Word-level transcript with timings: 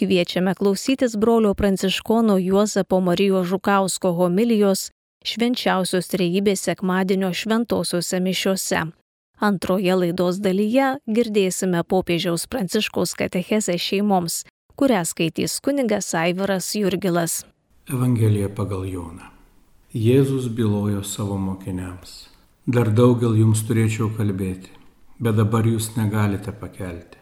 Kviečiame 0.00 0.54
klausytis 0.54 1.16
brolio 1.16 1.54
pranciškono 1.54 2.38
Juozapo 2.38 3.00
Marijos 3.00 3.46
Žukausko 3.46 4.12
homilijos 4.16 4.86
švenčiausios 5.28 6.08
trejybės 6.08 6.62
sekmadienio 6.64 7.28
šventosiuose 7.36 8.20
mišiuose. 8.24 8.80
Antroje 9.48 9.98
laidos 10.00 10.40
dalyje 10.40 10.86
girdėsime 11.04 11.84
popiežiaus 11.84 12.46
pranciškaus 12.48 13.12
katechezę 13.20 13.76
šeimoms, 13.76 14.38
kurią 14.72 15.04
skaitys 15.12 15.58
kunigas 15.60 16.08
Aivaras 16.16 16.72
Jurgilas. 16.80 17.44
Evangelija 17.92 18.48
pagal 18.48 18.88
Joną. 18.88 19.28
Jėzus 19.92 20.48
bylojo 20.48 21.04
savo 21.04 21.36
mokiniams. 21.36 22.30
Dar 22.64 22.88
daugel 22.88 23.36
jums 23.36 23.68
turėčiau 23.68 24.08
kalbėti, 24.16 24.72
bet 25.20 25.36
dabar 25.36 25.68
jūs 25.68 25.92
negalite 26.00 26.56
pakelti. 26.56 27.19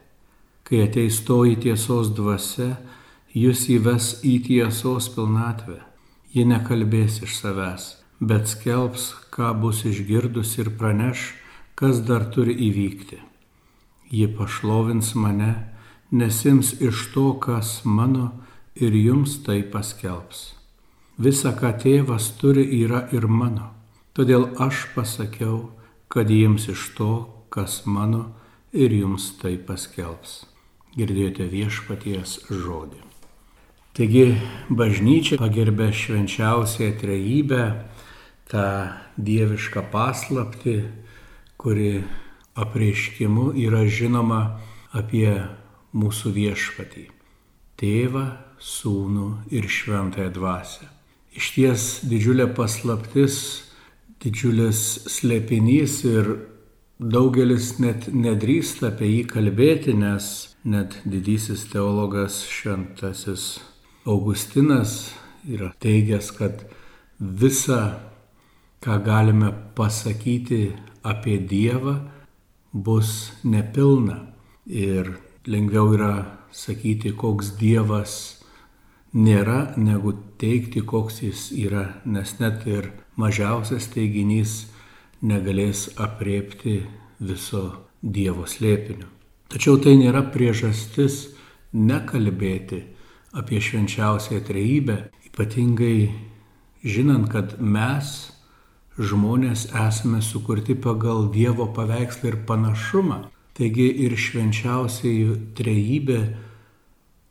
Kai 0.68 0.84
ateis 0.84 1.22
toji 1.24 1.56
tiesos 1.64 2.12
dvasia, 2.12 2.74
jūs 3.32 3.66
įves 3.72 4.18
į 4.28 4.38
tiesos 4.44 5.08
pilnatvę 5.14 5.80
Ji 6.28 6.44
nekalbės 6.44 7.22
iš 7.24 7.38
savęs, 7.40 7.84
bet 8.20 8.50
skelbs, 8.50 9.14
ką 9.32 9.54
bus 9.62 9.80
išgirdus 9.88 10.58
ir 10.60 10.68
praneš, 10.76 11.22
kas 11.78 12.02
dar 12.04 12.26
turi 12.34 12.52
įvykti. 12.66 13.16
Ji 14.12 14.26
pašlovins 14.36 15.14
mane, 15.16 15.54
nesims 16.12 16.74
iš 16.84 17.06
to, 17.14 17.32
kas 17.40 17.80
mano 17.84 18.26
ir 18.76 18.92
jums 18.92 19.38
tai 19.46 19.62
paskelbs. 19.72 20.52
Visa, 21.16 21.54
ką 21.56 21.72
tėvas 21.80 22.28
turi, 22.36 22.66
yra 22.82 23.06
ir 23.16 23.24
mano. 23.24 23.72
Todėl 24.12 24.50
aš 24.60 24.84
pasakiau, 24.92 25.70
kad 26.12 26.28
jiems 26.28 26.68
iš 26.68 26.90
to, 27.00 27.12
kas 27.48 27.86
mano 27.86 28.26
ir 28.76 28.92
jums 28.92 29.32
tai 29.40 29.56
paskelbs. 29.56 30.42
Girdėjote 30.98 31.46
viešpaties 31.46 32.38
žodį. 32.50 33.04
Taigi 33.94 34.24
bažnyčia 34.70 35.38
pagerbė 35.38 35.92
švenčiausią 35.94 36.92
trejybę, 36.98 37.62
tą 38.50 38.66
dievišką 39.18 39.84
paslapti, 39.92 40.80
kuri 41.58 42.02
apreiškimu 42.58 43.52
yra 43.58 43.84
žinoma 43.86 44.42
apie 44.94 45.30
mūsų 45.94 46.34
viešpatį- 46.34 47.06
tėvą, 47.80 48.26
sūnų 48.58 49.28
ir 49.54 49.68
šventąją 49.70 50.30
dvasę. 50.34 50.86
Iš 51.38 51.46
ties 51.54 51.82
didžiulė 52.10 52.48
paslaptis, 52.54 53.62
didžiulis 54.22 55.06
slėpinys 55.06 56.04
ir 56.04 56.38
daugelis 56.98 57.78
net 57.78 58.08
nedrįsta 58.10 58.90
apie 58.90 59.06
jį 59.06 59.26
kalbėti, 59.30 59.94
nes 59.94 60.56
net 60.68 60.98
didysis 61.08 61.64
teologas 61.72 62.42
šventasis 62.48 63.58
Augustinas 64.08 65.14
yra 65.48 65.70
teigęs, 65.80 66.30
kad 66.36 66.64
visa, 67.18 67.98
ką 68.84 68.98
galime 69.04 69.50
pasakyti 69.76 70.72
apie 71.02 71.38
Dievą, 71.50 71.98
bus 72.72 73.32
nepilna. 73.44 74.20
Ir 74.68 75.14
lengviau 75.48 75.94
yra 75.96 76.12
sakyti, 76.52 77.12
koks 77.16 77.54
Dievas 77.60 78.14
nėra, 79.16 79.74
negu 79.76 80.14
teikti, 80.40 80.84
koks 80.84 81.22
jis 81.24 81.50
yra, 81.56 81.84
nes 82.04 82.34
net 82.40 82.66
ir 82.68 82.92
mažiausias 83.16 83.88
teiginys 83.92 84.66
negalės 85.24 85.88
apriepti 85.96 86.82
viso 87.20 87.64
Dievo 88.02 88.46
slėpinio. 88.46 89.17
Tačiau 89.48 89.78
tai 89.80 89.94
nėra 89.96 90.26
priežastis 90.28 91.30
nekalbėti 91.72 92.82
apie 93.32 93.60
švenčiausią 93.64 94.42
trejybę, 94.44 94.96
ypatingai 95.28 96.10
žinant, 96.84 97.30
kad 97.32 97.56
mes, 97.60 98.32
žmonės, 98.98 99.68
esame 99.72 100.20
sukurti 100.24 100.76
pagal 100.76 101.30
Dievo 101.32 101.68
paveikslą 101.72 102.32
ir 102.32 102.38
panašumą. 102.48 103.22
Taigi 103.58 103.88
ir 104.04 104.14
švenčiausiai 104.20 105.34
trejybė 105.58 106.20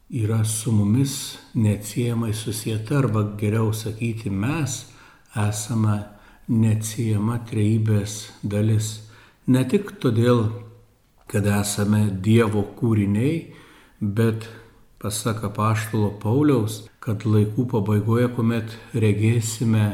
yra 0.09 0.41
su 0.44 0.72
mumis 0.72 1.38
neatsiejamai 1.56 2.33
susijęta, 2.33 2.97
arba 2.97 3.23
geriau 3.39 3.73
sakyti, 3.73 4.29
mes 4.29 4.85
esame 5.35 6.00
neatsiejama 6.47 7.44
trejybės 7.47 8.17
dalis. 8.44 9.03
Ne 9.47 9.63
tik 9.67 9.94
todėl, 10.03 10.47
kad 11.31 11.47
esame 11.51 12.07
Dievo 12.23 12.63
kūriniai, 12.77 13.35
bet 13.99 14.47
pasak 15.01 15.43
apaštalo 15.47 16.13
Pauliaus, 16.21 16.85
kad 17.03 17.25
laikų 17.27 17.67
pabaigoje, 17.73 18.29
kuomet 18.35 18.77
regėsime 18.95 19.88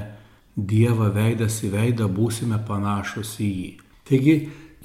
Dievą 0.53 1.09
veidas 1.15 1.63
į 1.65 1.71
veidą, 1.73 2.07
būsime 2.13 2.59
panašus 2.67 3.39
į 3.41 3.49
jį. 3.49 3.69
Taigi, 4.05 4.35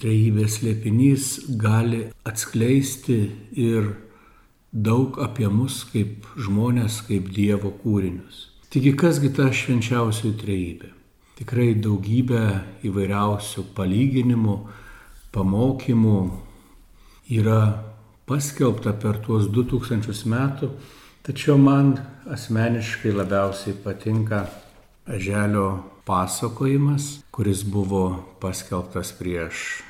trejybės 0.01 0.61
liepinys 0.65 1.25
gali 1.61 2.07
atskleisti 2.29 3.19
ir 3.53 3.91
daug 4.73 5.19
apie 5.21 5.49
mus 5.53 5.83
kaip 5.93 6.25
žmonės, 6.39 7.03
kaip 7.09 7.29
Dievo 7.35 7.73
kūrinius. 7.83 8.47
Taigi, 8.73 8.95
kasgi 8.97 9.33
ta 9.37 9.51
švenčiausioji 9.53 10.39
trejybė? 10.41 10.93
Tikrai 11.39 11.71
daugybė 11.79 12.43
įvairiausių 12.89 13.69
palyginimų, 13.77 14.57
pamokymų 15.35 16.21
yra 17.39 17.61
paskelbta 18.29 18.95
per 19.01 19.21
tuos 19.25 19.49
2000 19.53 20.25
metų, 20.29 20.71
tačiau 21.25 21.59
man 21.61 21.97
asmeniškai 22.29 23.13
labiausiai 23.17 23.77
patinka 23.85 24.47
Eželio 25.09 25.69
pasakojimas, 26.05 27.23
kuris 27.33 27.63
buvo 27.65 28.03
paskelbtas 28.41 29.15
prieš 29.17 29.83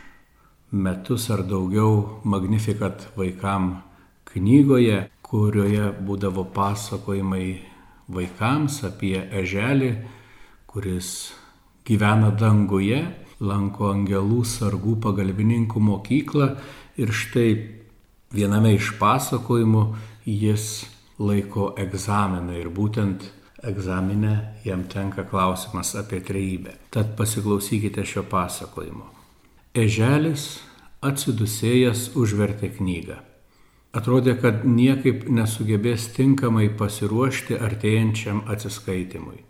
metus 0.71 1.31
ar 1.31 1.43
daugiau 1.43 2.21
Magnificat 2.25 3.09
vaikam 3.17 3.81
knygoje, 4.29 5.09
kurioje 5.23 5.91
būdavo 6.05 6.45
pasakojimai 6.55 7.49
vaikams 8.09 8.83
apie 8.89 9.17
eželį, 9.41 9.91
kuris 10.69 11.33
gyvena 11.89 12.31
danguje, 12.31 13.01
lanko 13.41 13.93
angelų 13.93 14.45
sargų 14.47 14.99
pagalbininkų 15.03 15.83
mokyklą 15.91 16.53
ir 16.99 17.13
štai 17.15 17.51
Viename 18.29 18.75
iš 18.77 18.91
pasakojimų 19.01 19.83
jis 20.29 20.65
laiko 21.17 21.71
egzaminą 21.81 22.59
ir 22.61 22.69
būtent 22.69 23.23
egzaminę 23.65 24.33
jam 24.67 24.83
tenka 24.93 25.25
klausimas 25.25 25.95
apie 25.97 26.21
trejybę. 26.21 26.75
Tad 26.93 27.15
pasiklausykite 27.17 28.05
šio 28.05 28.27
pasakojimo. 28.29 29.07
Eželis 29.73 30.59
atsidusėjęs 31.01 32.11
užvertė 32.21 32.69
knygą. 32.77 33.17
Atrodė, 33.97 34.37
kad 34.37 34.67
niekaip 34.69 35.25
nesugebės 35.33 36.11
tinkamai 36.13 36.69
pasiruošti 36.69 37.57
artėjančiam 37.57 38.43
atsiskaitimui. 38.53 39.41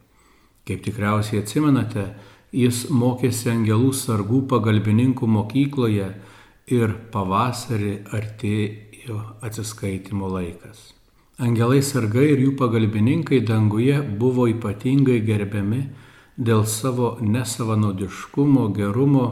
Kaip 0.71 0.87
tikriausiai 0.87 1.43
atsimenate, 1.43 2.13
jis 2.53 2.87
mokėsi 2.91 3.51
angelų 3.53 3.93
sargų 3.93 4.43
pagalbininkų 4.49 5.27
mokykloje 5.29 6.09
ir 6.73 6.95
pavasarį 7.13 7.95
artėjo 8.13 9.19
atsiskaitimo 9.45 10.29
laikas. 10.33 10.93
Angelai 11.39 11.83
sargai 11.87 12.33
ir 12.33 12.41
jų 12.43 12.57
pagalbininkai 12.59 13.41
danguje 13.47 14.01
buvo 14.21 14.49
ypatingai 14.51 15.21
gerbiami 15.23 15.85
dėl 16.39 16.65
savo 16.67 17.17
nesavanaudiškumo, 17.23 18.69
gerumo 18.75 19.27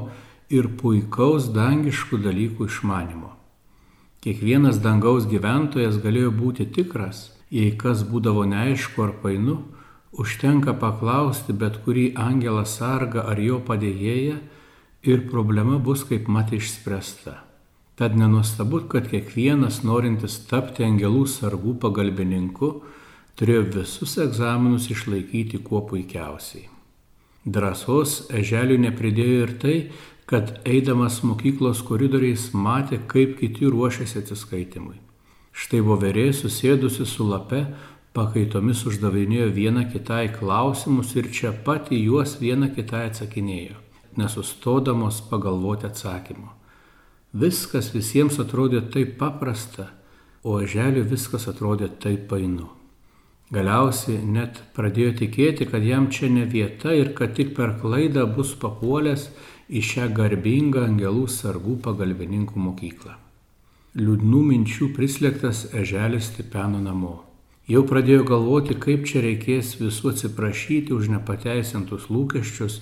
ir 0.51 0.69
puikaus 0.79 1.49
dangiškų 1.55 2.21
dalykų 2.23 2.69
išmanimo. 2.71 3.33
Kiekvienas 4.23 4.79
dangaus 4.83 5.27
gyventojas 5.31 5.99
galėjo 6.03 6.33
būti 6.35 6.67
tikras, 6.75 7.33
jei 7.51 7.73
kas 7.79 8.03
būdavo 8.07 8.45
neaišku 8.47 9.03
ar 9.03 9.13
painu, 9.23 9.61
užtenka 10.21 10.75
paklausti 10.81 11.53
bet 11.53 11.81
kurį 11.85 12.11
angelą 12.21 12.65
sargą 12.69 13.27
ar 13.31 13.41
jo 13.41 13.61
padėjėją, 13.69 14.37
ir 15.07 15.29
problema 15.31 15.79
bus 15.79 16.05
kaip 16.05 16.29
mat 16.29 16.53
išspręsta. 16.53 17.35
Tad 17.97 18.17
nenustabu, 18.17 18.83
kad 18.91 19.09
kiekvienas 19.09 19.81
norintis 19.87 20.41
tapti 20.51 20.85
angelų 20.85 21.25
sargų 21.31 21.77
pagalbininku 21.81 22.73
turėjo 23.39 23.63
visus 23.79 24.17
egzaminus 24.21 24.91
išlaikyti 24.93 25.63
kuo 25.65 25.81
puikiausiai. 25.89 26.67
Drąsos 27.47 28.27
eželiui 28.35 28.83
nepridėjo 28.83 29.41
ir 29.47 29.55
tai, 29.63 29.77
kad 30.27 30.57
eidamas 30.67 31.21
mokyklos 31.23 31.85
koridoriais 31.87 32.51
matė, 32.53 32.99
kaip 33.07 33.37
kiti 33.39 33.71
ruošiasi 33.71 34.19
atsiskaitimui. 34.25 34.99
Štai 35.57 35.81
voverė 35.87 36.33
susėdusi 36.37 37.07
su 37.09 37.25
lape 37.25 37.63
pakaitomis 38.17 38.87
uždavinėjo 38.89 39.51
viena 39.55 39.87
kitai 39.93 40.27
klausimus 40.35 41.15
ir 41.21 41.31
čia 41.33 41.53
pat 41.67 41.93
į 41.93 42.07
juos 42.09 42.39
viena 42.43 42.73
kitai 42.73 43.11
atsakinėjo 43.13 43.83
nesustodamos 44.17 45.21
pagalvoti 45.31 45.87
atsakymo. 45.87 46.53
Viskas 47.37 47.91
visiems 47.95 48.39
atrodė 48.41 48.81
taip 48.93 49.17
paprasta, 49.21 49.91
o 50.47 50.61
eželiui 50.63 51.05
viskas 51.11 51.47
atrodė 51.51 51.91
taip 52.03 52.29
painu. 52.31 52.71
Galiausiai 53.53 54.25
net 54.27 54.59
pradėjo 54.75 55.13
tikėti, 55.21 55.69
kad 55.71 55.85
jam 55.85 56.09
čia 56.11 56.31
ne 56.33 56.47
vieta 56.51 56.95
ir 56.97 57.13
kad 57.19 57.37
tik 57.37 57.55
per 57.59 57.77
klaidą 57.83 58.25
bus 58.39 58.57
papuolęs 58.63 59.29
į 59.69 59.83
šią 59.91 60.09
garbingą 60.17 60.87
angelų 60.89 61.29
sargų 61.31 61.77
pagalbininkų 61.85 62.65
mokyklą. 62.65 63.15
Liūdnų 63.97 64.43
minčių 64.51 64.91
prislėgtas 64.97 65.69
eželis 65.75 66.33
stipeno 66.33 66.83
namo. 66.83 67.26
Jau 67.67 67.83
pradėjo 67.83 68.23
galvoti, 68.29 68.77
kaip 68.79 69.09
čia 69.11 69.25
reikės 69.25 69.73
visų 69.81 70.13
atsiprašyti 70.13 70.95
už 70.95 71.09
nepateisintus 71.17 72.07
lūkesčius 72.15 72.79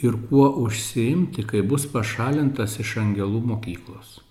ir 0.00 0.16
kuo 0.30 0.46
užsiimti, 0.62 1.44
kai 1.44 1.60
bus 1.60 1.84
pašalintas 1.92 2.78
iš 2.80 2.94
angelų 3.04 3.42
mokyklos. 3.50 4.22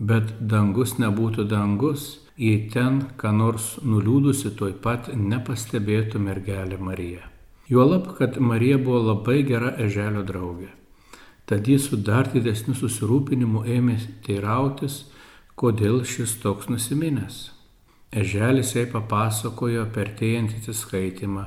Bet 0.00 0.32
dangus 0.40 0.96
nebūtų 0.96 1.44
dangus, 1.52 2.06
jei 2.40 2.64
ten, 2.72 3.02
ką 3.20 3.34
nors 3.36 3.76
nuliūdusi, 3.84 4.54
tuoj 4.56 4.72
pat 4.80 5.12
nepastebėtų 5.12 6.18
mergelė 6.18 6.80
Marija. 6.80 7.28
Juolab, 7.68 8.14
kad 8.16 8.40
Marija 8.40 8.80
buvo 8.80 9.04
labai 9.12 9.42
gera 9.44 9.76
eželio 9.76 10.24
draugė. 10.24 10.72
Tad 11.44 11.68
jis 11.68 11.90
su 11.90 12.00
dar 12.00 12.32
didesniu 12.32 12.72
susirūpinimu 12.78 13.66
ėmė 13.68 14.00
teirautis, 14.24 15.02
kodėl 15.60 16.06
šis 16.08 16.38
toks 16.40 16.72
nusiminęs. 16.72 17.50
Eželis 18.12 18.74
jai 18.76 18.84
papasakojo 18.92 19.86
per 19.94 20.10
tėjantį 20.18 20.58
atsiskaitimą, 20.60 21.46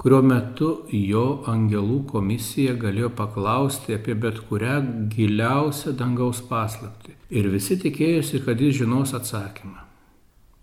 kurio 0.00 0.22
metu 0.24 0.70
jo 0.96 1.24
angelų 1.52 1.98
komisija 2.12 2.72
galėjo 2.80 3.10
paklausti 3.18 3.98
apie 3.98 4.16
bet 4.22 4.40
kurią 4.48 4.78
giliausią 5.12 5.92
dangaus 6.00 6.40
paslaptį. 6.48 7.12
Ir 7.36 7.50
visi 7.52 7.76
tikėjosi, 7.84 8.40
kad 8.48 8.64
jis 8.64 8.80
žinos 8.80 9.12
atsakymą. 9.20 9.84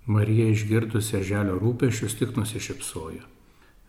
Marija 0.09 0.49
išgirdusi 0.55 1.19
eželio 1.21 1.61
rūpešius 1.61 2.17
tik 2.17 2.33
nusišypsojo. 2.39 3.21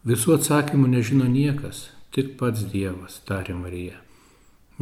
Visų 0.05 0.37
atsakymų 0.37 0.93
nežino 0.99 1.25
niekas, 1.25 1.87
tik 2.13 2.37
pats 2.37 2.69
Dievas, 2.69 3.23
tarė 3.25 3.57
Marija. 3.57 4.04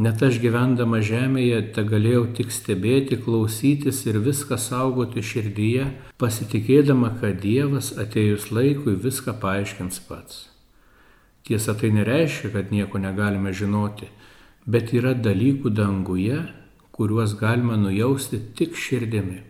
Net 0.01 0.23
aš 0.25 0.39
gyvendama 0.41 1.03
žemėje 1.05 1.59
te 1.75 1.83
galėjau 1.85 2.23
tik 2.33 2.49
stebėti, 2.49 3.19
klausytis 3.21 3.99
ir 4.09 4.17
viską 4.25 4.57
saugoti 4.57 5.21
širdyje, 5.21 5.85
pasitikėdama, 6.17 7.11
kad 7.21 7.37
Dievas 7.43 7.91
atėjus 8.01 8.49
laikui 8.49 8.95
viską 8.97 9.35
paaiškins 9.37 10.01
pats. 10.07 10.47
Tiesa, 11.45 11.75
tai 11.77 11.91
nereiškia, 11.93 12.49
kad 12.55 12.71
nieko 12.73 12.97
negalime 12.97 13.53
žinoti, 13.53 14.09
bet 14.65 14.95
yra 14.97 15.13
dalykų 15.13 15.69
danguje, 15.69 16.39
kuriuos 16.95 17.35
galima 17.37 17.77
nujausti 17.77 18.39
tik 18.57 18.73
širdimi. 18.73 19.43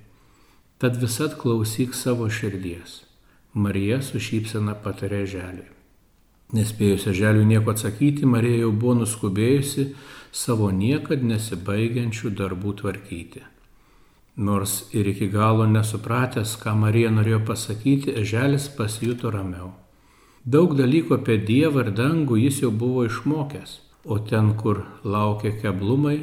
Tad 0.83 0.99
visat 0.99 1.37
klausyk 1.39 1.95
savo 1.95 2.27
širdies. 2.27 3.05
Marija 3.53 4.01
su 4.03 4.19
šypsena 4.19 4.75
patarė 4.83 5.23
želiui. 5.29 5.69
Nespėjusi 6.53 7.13
želiui 7.15 7.47
nieko 7.47 7.71
atsakyti, 7.71 8.27
Marija 8.27 8.65
jau 8.65 8.73
buvo 8.75 8.97
nuskubėjusi 8.99 9.87
savo 10.33 10.69
niekad 10.73 11.23
nesibaigiančių 11.29 12.33
darbų 12.39 12.73
tvarkyti. 12.81 13.43
Nors 14.35 14.73
ir 14.97 15.07
iki 15.11 15.27
galo 15.29 15.67
nesupratęs, 15.69 16.55
ką 16.61 16.73
Marija 16.83 17.11
norėjo 17.13 17.43
pasakyti, 17.45 18.15
eželis 18.23 18.65
pasijuto 18.77 19.29
ramiau. 19.33 19.69
Daug 20.43 20.73
dalykų 20.75 21.19
apie 21.19 21.37
Dievą 21.47 21.85
ir 21.85 21.91
dangų 21.95 22.39
jis 22.41 22.63
jau 22.63 22.71
buvo 22.71 23.05
išmokęs, 23.05 23.77
o 24.03 24.17
ten, 24.19 24.55
kur 24.57 24.81
laukia 25.05 25.53
keblumai, 25.61 26.17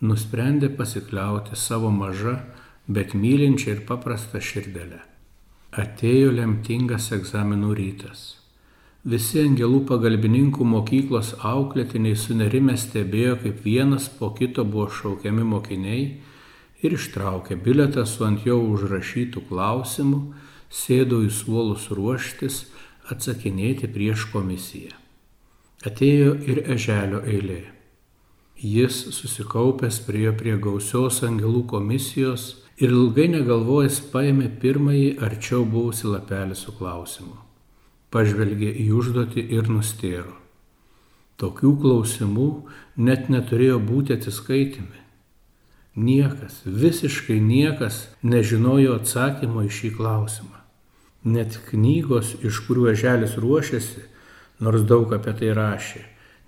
nusprendė 0.00 0.70
pasikliauti 0.78 1.58
savo 1.58 1.90
mažą 1.90 2.38
bet 2.88 3.12
mylinčia 3.12 3.74
ir 3.76 3.84
paprasta 3.88 4.40
širdelė. 4.40 5.02
Atėjo 5.78 6.32
lemtingas 6.32 7.10
egzaminų 7.12 7.74
rytas. 7.76 8.22
Visi 9.06 9.38
angelų 9.44 9.84
pagalbininkų 9.86 10.64
mokyklos 10.66 11.36
auklėtiniai 11.46 12.16
sunerime 12.18 12.74
stebėjo, 12.74 13.36
kaip 13.44 13.62
vienas 13.62 14.08
po 14.10 14.32
kito 14.34 14.64
buvo 14.66 14.88
šaukiami 14.90 15.46
mokiniai 15.46 16.02
ir 16.82 16.96
ištraukė 16.96 17.56
biletą 17.62 18.04
su 18.06 18.26
ant 18.26 18.42
jo 18.46 18.58
užrašytų 18.58 19.44
klausimų, 19.46 20.20
sėdo 20.68 21.22
į 21.22 21.30
suolus 21.30 21.88
ruoštis, 21.94 22.66
atsakinėti 23.08 23.86
prieš 23.86 24.26
komisiją. 24.34 24.92
Atėjo 25.86 26.34
ir 26.50 26.64
eželio 26.74 27.22
eilė. 27.22 27.62
Jis 28.58 29.14
susikaupęs 29.14 30.02
priejo 30.02 30.34
prie 30.34 30.58
gausios 30.58 31.22
angelų 31.22 31.68
komisijos 31.70 32.56
ir 32.82 32.90
ilgai 32.90 33.30
negalvojęs 33.30 34.02
paėmė 34.10 34.50
pirmąjį 34.58 35.12
arčiau 35.22 35.62
buvusi 35.62 36.10
lapelį 36.10 36.58
su 36.58 36.74
klausimu. 36.74 37.47
Pažvelgė 38.14 38.70
į 38.84 38.86
užduotį 38.96 39.44
ir 39.52 39.68
nustėro. 39.68 40.36
Tokių 41.38 41.74
klausimų 41.82 42.48
net 43.08 43.28
neturėjo 43.30 43.78
būti 43.84 44.16
atsiskaitimi. 44.16 45.04
Niekas, 45.98 46.62
visiškai 46.64 47.36
niekas 47.42 48.06
nežinojo 48.22 48.96
atsakymo 48.98 49.64
į 49.66 49.70
šį 49.76 49.90
klausimą. 49.98 50.58
Net 51.28 51.58
knygos, 51.68 52.36
iš 52.46 52.60
kurių 52.66 52.92
eželis 52.94 53.36
ruošiasi, 53.42 54.04
nors 54.62 54.84
daug 54.86 55.12
apie 55.14 55.34
tai 55.38 55.50
rašė, 55.58 56.04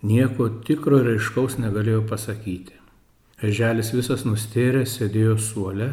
nieko 0.07 0.49
tikro 0.67 1.01
ir 1.03 1.17
aiškaus 1.17 1.59
negalėjo 1.63 2.05
pasakyti. 2.11 2.79
Eželis 3.47 3.93
visas 3.97 4.27
nustėręs 4.27 4.99
sėdėjo 4.99 5.37
suole 5.41 5.91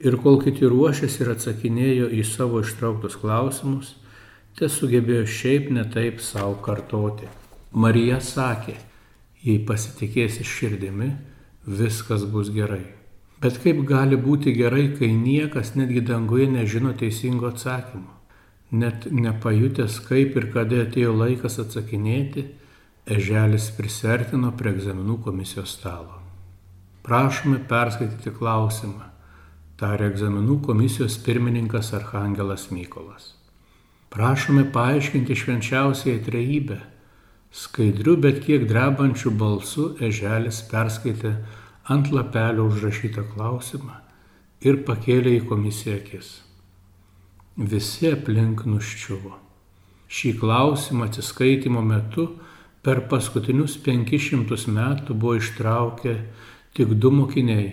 ir 0.00 0.16
kol 0.22 0.40
kiti 0.42 0.68
ruošėsi 0.68 1.24
ir 1.24 1.34
atsakinėjo 1.34 2.08
į 2.16 2.24
savo 2.26 2.64
ištrauktus 2.64 3.16
klausimus, 3.20 3.94
te 4.58 4.68
sugebėjo 4.68 5.26
šiaip 5.26 5.70
netaip 5.74 6.20
savo 6.24 6.56
kartoti. 6.64 7.28
Marija 7.72 8.18
sakė, 8.24 8.76
jei 9.44 9.58
pasitikėsi 9.66 10.46
širdimi, 10.46 11.10
viskas 11.66 12.24
bus 12.32 12.50
gerai. 12.54 12.84
Bet 13.40 13.60
kaip 13.62 13.84
gali 13.88 14.18
būti 14.20 14.52
gerai, 14.56 14.90
kai 14.98 15.12
niekas 15.16 15.74
netgi 15.76 16.02
danguje 16.04 16.48
nežino 16.50 16.92
teisingo 16.92 17.48
atsakymo? 17.48 18.18
Net 18.70 19.06
nepajutęs, 19.10 20.00
kaip 20.06 20.36
ir 20.36 20.50
kada 20.54 20.84
atėjo 20.84 21.14
laikas 21.16 21.58
atsakinėti, 21.62 22.44
eželis 23.10 23.70
prisertino 23.76 24.52
prie 24.58 24.74
egzaminų 24.76 25.16
komisijos 25.24 25.72
stalo. 25.78 26.20
Prašome 27.06 27.62
perskaityti 27.70 28.30
klausimą 28.36 29.10
tarė 29.80 30.10
egzaminų 30.10 30.58
komisijos 30.66 31.16
pirmininkas 31.24 31.94
Arhangelas 31.96 32.68
Mykolas. 32.74 33.39
Prašome 34.10 34.64
paaiškinti 34.72 35.36
švenčiausiai 35.38 36.18
trejybę. 36.26 36.80
Skaidriu, 37.54 38.16
bet 38.18 38.40
kiek 38.42 38.64
drebančių 38.66 39.30
balsų 39.38 39.84
eželis 40.06 40.60
perskaitė 40.70 41.36
ant 41.94 42.10
lapelio 42.14 42.66
užrašytą 42.70 43.28
klausimą 43.34 44.00
ir 44.66 44.80
pakėlė 44.88 45.36
į 45.38 45.44
komisiją 45.50 45.94
akis. 46.00 46.30
Visi 47.70 48.10
aplink 48.10 48.64
nuščiuvo. 48.66 49.36
Šį 50.10 50.32
klausimą 50.40 51.06
atsiskaitimo 51.06 51.82
metu 51.86 52.26
per 52.82 53.04
paskutinius 53.12 53.76
500 53.86 54.74
metų 54.74 55.14
buvo 55.14 55.36
ištraukę 55.38 56.16
tik 56.74 56.98
du 56.98 57.14
mokiniai 57.14 57.68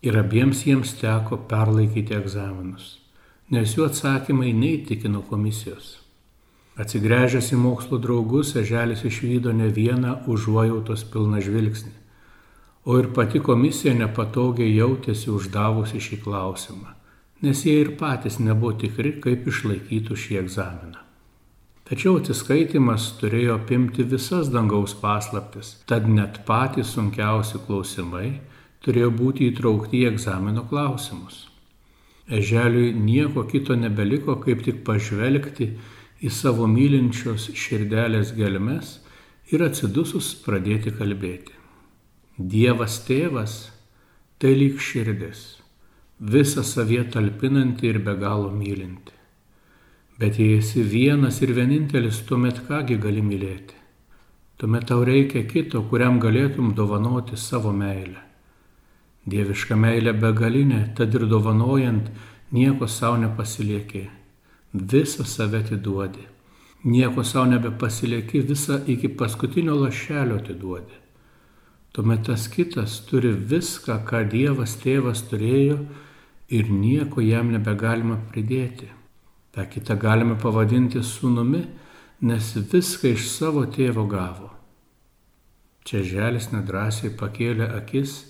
ir 0.00 0.16
abiems 0.16 0.64
jiems 0.64 0.94
teko 1.00 1.42
perlaikyti 1.50 2.16
egzaminus, 2.16 2.94
nes 3.54 3.72
jų 3.76 3.86
atsakymai 3.88 4.52
neįtikino 4.52 5.22
komisijos. 5.30 5.96
Atsigręžęs 6.78 7.48
į 7.54 7.58
mokslo 7.58 7.98
draugus, 7.98 8.52
eželis 8.60 9.02
išvydo 9.08 9.54
ne 9.56 9.70
vieną 9.74 10.12
užuojautos 10.30 11.02
pilną 11.12 11.40
žvilgsnį, 11.42 11.94
o 12.86 13.00
ir 13.00 13.10
pati 13.16 13.40
komisija 13.42 13.96
nepatogiai 13.98 14.76
jautėsi 14.76 15.32
uždavusi 15.34 15.98
šį 16.04 16.20
klausimą, 16.28 16.94
nes 17.42 17.64
jie 17.66 17.80
ir 17.80 17.96
patys 17.98 18.38
nebuvo 18.38 18.76
tikri, 18.84 19.16
kaip 19.24 19.48
išlaikytų 19.50 20.20
šį 20.22 20.40
egzaminą. 20.44 21.02
Tačiau 21.88 22.18
atsiskaitimas 22.20 23.14
turėjo 23.16 23.56
apimti 23.56 24.04
visas 24.04 24.52
dangaus 24.52 24.92
paslaptis, 25.02 25.78
tad 25.88 26.04
net 26.04 26.42
patys 26.44 26.92
sunkiausi 26.92 27.64
klausimai 27.64 28.34
turėjo 28.84 29.08
būti 29.18 29.48
įtraukti 29.48 30.02
į 30.04 30.10
egzamino 30.12 30.68
klausimus. 30.68 31.47
Eželiui 32.28 32.92
nieko 32.92 33.46
kito 33.48 33.76
nebeliko, 33.76 34.36
kaip 34.42 34.60
tik 34.66 34.82
pažvelgti 34.84 35.70
į 36.20 36.32
savo 36.34 36.66
mylinčios 36.68 37.48
širdelės 37.56 38.34
gelmes 38.36 38.98
ir 39.48 39.64
atsidusus 39.64 40.34
pradėti 40.44 40.92
kalbėti. 40.92 41.54
Dievas 42.38 43.00
tėvas 43.06 43.54
tai 44.38 44.52
lyg 44.54 44.76
širdis, 44.78 45.40
visą 46.20 46.62
savie 46.62 47.00
talpinanti 47.08 47.88
ir 47.88 48.02
be 48.04 48.14
galo 48.20 48.52
mylinti. 48.52 49.16
Bet 50.18 50.38
jei 50.38 50.58
esi 50.58 50.82
vienas 50.82 51.40
ir 51.42 51.54
vienintelis, 51.56 52.20
tuomet 52.28 52.60
kągi 52.68 52.98
gali 53.00 53.22
mylėti? 53.22 53.76
Tuomet 54.58 54.88
tau 54.90 55.04
reikia 55.06 55.44
kito, 55.46 55.84
kuriam 55.88 56.18
galėtum 56.20 56.74
dovanoti 56.74 57.38
savo 57.38 57.72
meilę. 57.72 58.27
Dieviška 59.28 59.76
meilė 59.76 60.14
begalinė, 60.16 60.94
tad 60.96 61.14
ir 61.18 61.26
dovanojant 61.28 62.08
nieko 62.54 62.86
savo 62.88 63.18
nepasilieki, 63.20 64.06
visą 64.72 65.26
save 65.26 65.60
atiduodi. 65.64 66.24
Nieko 66.84 67.24
savo 67.26 67.48
nebepasilieki, 67.50 68.40
visą 68.48 68.78
iki 68.86 69.10
paskutinio 69.20 69.74
lašelio 69.82 70.38
atiduodi. 70.38 71.02
Tuomet 71.92 72.22
tas 72.28 72.46
kitas 72.48 73.00
turi 73.08 73.32
viską, 73.32 73.98
ką 74.06 74.22
Dievas 74.30 74.76
tėvas 74.78 75.24
turėjo 75.30 75.80
ir 76.54 76.70
nieko 76.70 77.24
jam 77.24 77.50
nebegalima 77.52 78.20
pridėti. 78.30 78.88
Ta 79.52 79.66
kita 79.66 79.96
galime 79.98 80.36
pavadinti 80.38 81.02
sūnumi, 81.02 81.64
nes 82.22 82.54
viską 82.72 83.12
iš 83.16 83.28
savo 83.32 83.64
tėvo 83.66 84.06
gavo. 84.08 84.52
Čia 85.88 86.04
želis 86.04 86.50
nedrasiai 86.52 87.10
pakėlė 87.16 87.66
akis 87.80 88.28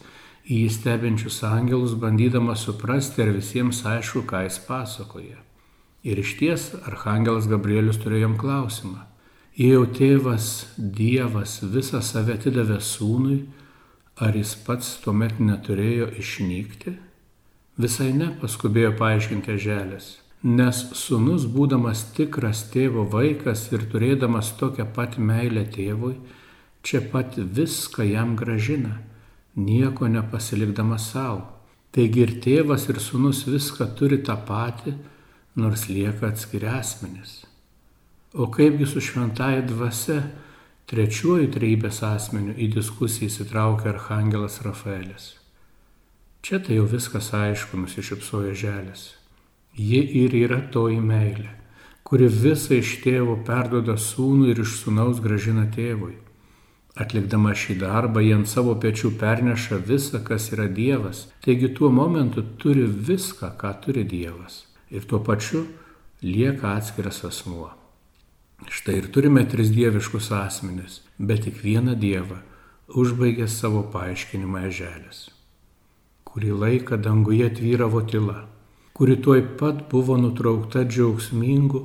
į 0.49 0.63
jį 0.63 0.69
stebinčius 0.73 1.43
angelus, 1.45 1.93
bandydamas 2.01 2.65
suprasti, 2.65 3.23
ar 3.23 3.35
visiems 3.37 3.83
aišku, 3.85 4.25
ką 4.29 4.47
jis 4.47 4.57
pasakoja. 4.65 5.43
Ir 6.09 6.21
iš 6.23 6.37
ties 6.39 6.71
Arhangelas 6.89 7.49
Gabrielius 7.51 7.99
turėjo 8.01 8.29
jam 8.29 8.37
klausimą. 8.41 9.03
Jei 9.59 9.75
jau 9.75 9.85
tėvas 9.91 10.69
Dievas 10.79 11.59
visą 11.75 12.01
save 12.07 12.39
atidavė 12.39 12.79
sūnui, 12.81 13.43
ar 14.23 14.37
jis 14.39 14.55
pats 14.65 14.95
tuomet 15.03 15.41
neturėjo 15.43 16.09
išnykti? 16.23 16.95
Visai 17.79 18.13
ne, 18.15 18.31
paskubėjo 18.41 18.95
paaiškinti 18.99 19.59
želės. 19.63 20.07
Nes 20.47 20.81
sunus, 20.95 21.45
būdamas 21.51 22.05
tikras 22.15 22.63
tėvo 22.73 23.05
vaikas 23.11 23.67
ir 23.75 23.85
turėdamas 23.91 24.53
tokią 24.59 24.87
pat 24.95 25.19
meilę 25.19 25.67
tėvui, 25.75 26.15
čia 26.87 27.03
pat 27.13 27.35
viską 27.37 28.07
jam 28.07 28.37
gražina, 28.39 29.01
nieko 29.59 30.09
nepasilikdamas 30.09 31.11
savo. 31.13 31.45
Taigi 31.93 32.23
ir 32.25 32.35
tėvas, 32.45 32.87
ir 32.93 33.01
sunus 33.03 33.45
viską 33.49 33.89
turi 33.99 34.21
tą 34.23 34.37
patį, 34.49 34.95
nors 35.59 35.89
lieka 35.91 36.29
atskiri 36.29 36.69
asmenys. 36.71 37.43
O 38.35 38.47
kaipgi 38.53 38.87
su 38.87 39.01
šventąja 39.03 39.65
dvasia, 39.67 40.21
trečiuoju 40.89 41.49
treibės 41.57 42.03
asmeniu 42.07 42.55
į 42.55 42.71
diskusiją 42.77 43.33
įsitraukia 43.33 43.95
Arhangelas 43.95 44.61
Rafaelis. 44.65 45.33
Čia 46.45 46.61
tai 46.65 46.79
jau 46.79 46.87
viskas 46.89 47.33
aišku, 47.35 47.81
nusišypsojo 47.81 48.55
želės. 48.57 49.09
Ji 49.75 50.01
ir 50.23 50.37
yra 50.37 50.61
toji 50.73 51.01
meilė, 51.03 51.51
kuri 52.07 52.29
visą 52.31 52.79
iš 52.79 52.99
tėvo 53.03 53.41
perdoda 53.49 53.99
sūnų 53.99 54.53
ir 54.53 54.63
iš 54.63 54.79
sūnaus 54.85 55.21
gražina 55.25 55.67
tėvui. 55.75 56.15
Atlikdama 56.99 57.55
šį 57.55 57.79
darbą, 57.79 58.23
jie 58.25 58.35
ant 58.35 58.51
savo 58.51 58.75
pečių 58.83 59.13
perneša 59.21 59.79
visą, 59.87 60.21
kas 60.27 60.51
yra 60.55 60.67
Dievas. 60.67 61.27
Taigi 61.45 61.71
tuo 61.75 61.93
momentu 61.95 62.43
turi 62.59 62.87
viską, 62.87 63.53
ką 63.61 63.73
turi 63.85 64.03
Dievas. 64.09 64.65
Ir 64.91 65.07
tuo 65.07 65.21
pačiu 65.23 65.65
lieka 66.23 66.75
atskiras 66.75 67.23
asmuo. 67.29 67.71
Štai 68.67 68.99
ir 68.99 69.09
turime 69.15 69.45
tris 69.47 69.71
dieviškus 69.71 70.33
asmenis, 70.35 71.01
bet 71.19 71.47
tik 71.47 71.63
vieną 71.63 71.95
Dievą 71.95 72.43
užbaigė 72.99 73.47
savo 73.47 73.85
paaiškinimą 73.93 74.67
eželės. 74.73 75.29
Kurį 76.27 76.55
laiką 76.65 76.99
danguje 76.99 77.47
tvyravo 77.61 78.03
tyla 78.11 78.41
kuri 78.99 79.15
tuoj 79.23 79.43
pat 79.59 79.85
buvo 79.91 80.17
nutraukta 80.19 80.81
džiaugsmingų 80.83 81.85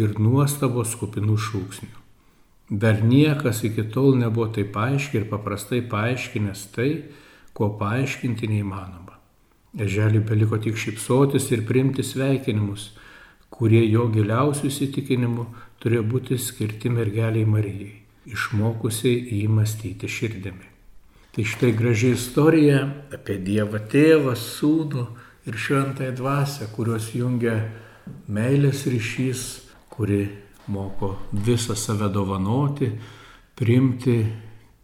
ir 0.00 0.14
nuostabos 0.16 0.94
kupinų 0.96 1.34
šūksnių. 1.46 2.05
Dar 2.70 3.02
niekas 3.02 3.62
iki 3.64 3.84
tol 3.94 4.16
nebuvo 4.18 4.48
taip 4.54 4.76
aiškiai 4.76 5.22
ir 5.22 5.28
paprastai 5.30 5.82
paaiškinęs 5.86 6.62
tai, 6.74 6.90
ko 7.54 7.70
paaiškinti 7.80 8.48
neįmanoma. 8.50 9.14
Eželį 9.86 10.22
beliko 10.26 10.58
tik 10.62 10.78
šypsotis 10.80 11.50
ir 11.54 11.62
priimti 11.68 12.02
sveikinimus, 12.02 12.88
kurie 13.52 13.84
jo 13.86 14.08
giliausių 14.12 14.66
įsitikinimų 14.70 15.46
turėjo 15.82 16.06
būti 16.10 16.40
skirti 16.40 16.90
mergeliai 16.90 17.46
Marijai, 17.46 17.92
išmokusiai 18.26 19.20
jį 19.36 19.46
mąstyti 19.52 20.10
širdimi. 20.10 20.72
Tai 21.36 21.44
štai 21.44 21.70
graži 21.76 22.14
istorija 22.16 22.80
apie 23.14 23.36
Dievą 23.44 23.82
Tėvą, 23.92 24.34
Sūnų, 24.40 25.06
ir 25.46 25.54
šventąją 25.54 26.14
dvasę, 26.14 26.66
kurios 26.74 27.12
jungia 27.14 27.54
meilės 28.28 28.82
ryšys, 28.90 29.42
kuri 29.90 30.26
moko 30.72 31.14
visą 31.32 31.76
save 31.76 32.08
dovanoti, 32.12 32.90
priimti 33.56 34.16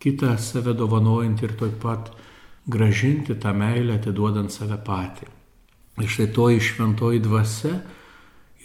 kitą 0.02 0.36
save 0.38 0.74
dovanojant 0.74 1.42
ir 1.42 1.54
taip 1.58 1.78
pat 1.82 2.10
gražinti 2.66 3.34
tą 3.34 3.54
meilę 3.54 3.98
atiduodant 3.98 4.52
save 4.52 4.78
patį. 4.86 5.28
Ir 6.00 6.08
štai 6.08 6.28
toji 6.32 6.60
šventoji 6.62 7.20
dvasia 7.22 7.76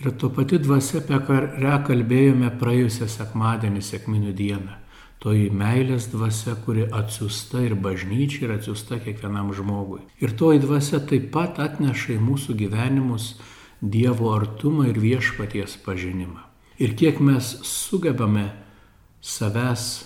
yra 0.01 0.11
to 0.13 0.29
pati 0.29 0.59
dvasia, 0.61 1.01
apie 1.01 1.17
kurią 1.27 1.77
kalbėjome 1.87 2.51
praėjusią 2.61 3.09
sekmadienį, 3.09 3.81
sėkminių 3.81 4.33
dieną 4.37 4.83
toji 5.23 5.49
meilės 5.49 6.07
dvasia, 6.11 6.55
kuri 6.65 6.85
atsiusta 6.93 7.63
ir 7.65 7.75
bažnyčiai, 7.81 8.45
ir 8.47 8.55
atsiusta 8.57 8.99
kiekvienam 9.01 9.51
žmogui. 9.57 10.03
Ir 10.21 10.35
toji 10.37 10.61
dvasia 10.63 11.01
taip 11.09 11.31
pat 11.33 11.61
atneša 11.63 12.17
į 12.17 12.23
mūsų 12.23 12.57
gyvenimus 12.63 13.35
Dievo 13.77 14.31
artumą 14.33 14.87
ir 14.89 14.97
viešpaties 14.97 15.75
pažinimą. 15.85 16.46
Ir 16.77 16.93
kiek 16.97 17.19
mes 17.19 17.55
sugebame 17.65 18.51
savęs 19.21 20.05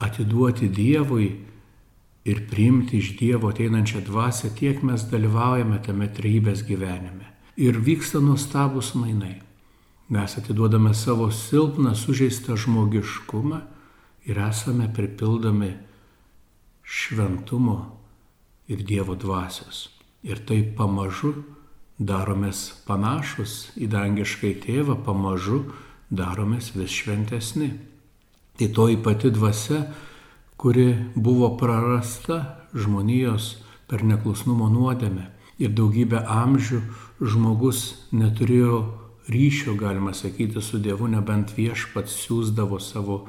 atiduoti 0.00 0.68
Dievui 0.68 1.30
ir 2.24 2.42
priimti 2.50 2.98
iš 3.00 3.14
Dievo 3.18 3.48
ateinančią 3.48 4.04
dvasę, 4.04 4.52
tiek 4.56 4.82
mes 4.84 5.06
dalyvaujame 5.08 5.80
tame 5.84 6.08
trybės 6.12 6.64
gyvenime. 6.68 7.28
Ir 7.56 7.80
vyksta 7.80 8.20
nuostabus 8.20 8.94
mainai. 8.94 9.40
Mes 10.10 10.36
atiduodame 10.36 10.92
savo 10.94 11.30
silpną, 11.30 11.94
sužeistą 11.94 12.56
žmogiškumą 12.58 13.60
ir 14.26 14.40
esame 14.42 14.88
pripildomi 14.92 15.72
šventumo 16.82 17.78
ir 18.68 18.82
Dievo 18.84 19.14
dvasios. 19.14 19.88
Ir 20.22 20.42
taip 20.44 20.74
pamažu 20.76 21.32
daromės 21.96 22.82
panašus 22.88 23.70
į 23.80 23.88
dangiškai 23.92 24.54
tėvą, 24.64 24.98
pamažu 25.04 25.64
daromės 26.10 26.72
vis 26.74 26.90
šventesni. 26.90 27.70
Tai 28.58 28.68
toji 28.76 28.98
pati 29.02 29.30
dvasia, 29.32 29.84
kuri 30.60 30.92
buvo 31.14 31.54
prarasta 31.56 32.66
žmonijos 32.76 33.54
per 33.88 34.04
neklusnumo 34.04 34.68
nuodėmę. 34.70 35.30
Ir 35.60 35.72
daugybę 35.76 36.22
amžių 36.28 36.80
žmogus 37.20 38.08
neturėjo 38.16 38.80
ryšio, 39.30 39.74
galima 39.80 40.12
sakyti, 40.16 40.60
su 40.62 40.80
Dievu, 40.80 41.08
nebent 41.08 41.52
viešpats 41.56 42.16
siūsdavo 42.24 42.80
savo 42.80 43.20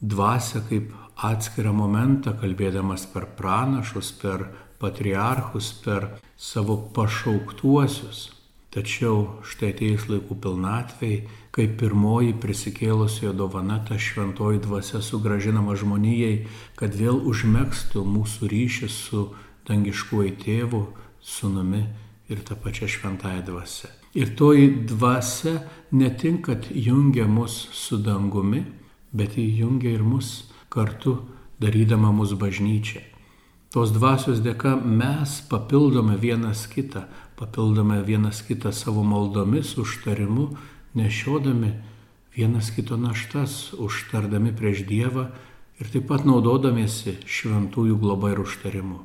dvasę 0.00 0.64
kaip 0.68 0.92
atskirą 1.16 1.72
momentą, 1.72 2.34
kalbėdamas 2.40 3.06
per 3.12 3.28
pranašus, 3.38 4.10
per 4.20 4.48
patriarchus, 4.82 5.72
per 5.84 6.08
savo 6.36 6.76
pašauktuosius. 6.96 8.30
Tačiau 8.74 9.40
štai 9.46 9.70
ateis 9.70 10.08
laikų 10.10 10.36
pilnatvėjai, 10.42 11.20
kai 11.54 11.68
pirmoji 11.78 12.34
prisikėlusiojo 12.42 13.32
dovana 13.38 13.78
ta 13.86 13.94
šventoji 14.00 14.58
dvasia 14.64 14.98
sugražinama 15.04 15.76
žmonijai, 15.78 16.48
kad 16.74 16.96
vėl 16.98 17.20
užmėgstų 17.30 18.02
mūsų 18.02 18.50
ryšį 18.50 18.88
su 18.90 19.28
dangiškuoju 19.68 20.34
tėvu, 20.42 20.80
sunumi 21.22 21.84
ir 22.28 22.42
tą 22.42 22.58
pačią 22.58 22.88
šventąją 22.90 23.44
dvasę. 23.46 23.92
Ir 24.18 24.34
toji 24.38 24.66
dvasia 24.90 25.60
ne 25.92 26.10
tik, 26.10 26.42
kad 26.48 26.66
jungia 26.70 27.26
mus 27.30 27.68
su 27.72 27.98
dangumi, 28.02 28.64
bet 29.14 29.38
jį 29.38 29.46
jungia 29.62 29.94
ir 29.94 30.02
mus 30.02 30.50
kartu, 30.70 31.20
darydama 31.62 32.10
mūsų 32.14 32.38
bažnyčią. 32.38 33.02
Tos 33.74 33.90
dvasios 33.94 34.42
dėka 34.42 34.76
mes 34.78 35.40
papildome 35.50 36.18
vienas 36.18 36.66
kitą, 36.70 37.06
papildome 37.38 38.02
vienas 38.06 38.42
kitą 38.46 38.70
savo 38.74 39.02
maldomis, 39.02 39.74
užtarimu, 39.78 40.52
nešiodami 40.94 41.72
vienas 42.36 42.70
kito 42.74 42.96
naštas, 42.96 43.72
užtardami 43.78 44.54
prieš 44.56 44.84
Dievą 44.88 45.28
ir 45.80 45.90
taip 45.90 46.08
pat 46.10 46.26
naudodamiesi 46.26 47.18
šventųjų 47.26 47.98
globa 48.00 48.32
ir 48.34 48.42
užtarimu. 48.42 49.00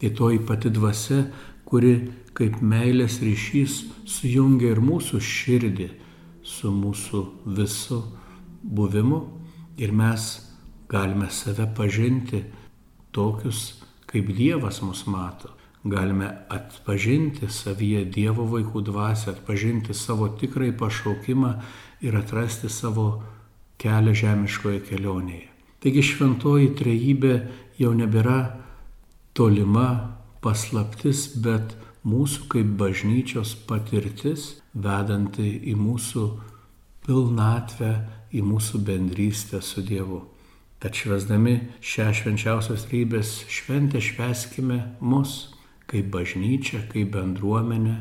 Tai 0.00 0.10
toji 0.12 0.40
pati 0.44 0.70
dvasia, 0.72 1.22
kuri 1.64 1.94
kaip 2.36 2.60
meilės 2.60 3.20
ryšys 3.24 3.78
sujungia 4.08 4.74
ir 4.74 4.80
mūsų 4.84 5.20
širdį 5.24 5.88
su 6.46 6.70
mūsų 6.70 7.22
visu 7.56 8.02
buvimu 8.62 9.22
ir 9.80 9.92
mes 9.92 10.28
galime 10.88 11.30
save 11.30 11.66
pažinti 11.76 12.44
tokius, 13.10 13.82
kaip 14.06 14.30
Dievas 14.36 14.82
mus 14.84 15.06
mato. 15.10 15.50
Galime 15.86 16.28
atpažinti 16.50 17.46
savyje 17.52 18.04
Dievo 18.10 18.46
vaikų 18.50 18.82
dvasę, 18.88 19.30
atpažinti 19.36 19.94
savo 19.94 20.26
tikrai 20.40 20.72
pašaukimą 20.74 21.52
ir 22.02 22.16
atrasti 22.18 22.70
savo 22.72 23.06
kelią 23.78 24.14
žemiškoje 24.18 24.80
kelionėje. 24.88 25.46
Taigi 25.78 26.02
šventoji 26.02 26.72
trejybė 26.80 27.34
jau 27.78 27.92
nebėra 27.94 28.38
tolima 29.36 29.86
paslaptis, 30.42 31.28
bet 31.38 31.76
mūsų 32.02 32.48
kaip 32.50 32.76
bažnyčios 32.80 33.54
patirtis, 33.68 34.56
vedanti 34.74 35.52
į 35.70 35.78
mūsų 35.78 36.28
pilnatvę, 37.06 37.92
į 38.34 38.42
mūsų 38.42 38.82
bendrystę 38.86 39.62
su 39.62 39.86
Dievu. 39.86 40.24
Tad 40.82 40.98
švesdami 40.98 41.60
šią 41.78 42.10
švenčiausios 42.16 42.88
rybės 42.90 43.44
šventę 43.48 44.02
šveskime 44.02 44.82
mus 45.00 45.44
kaip 45.90 46.10
bažnyčia, 46.14 46.84
kaip 46.92 47.12
bendruomenė, 47.14 47.96